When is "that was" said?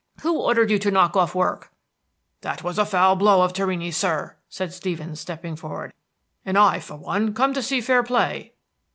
2.41-2.79